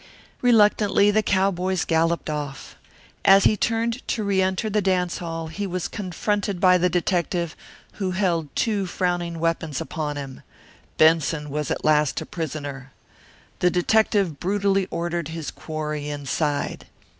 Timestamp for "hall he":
5.19-5.67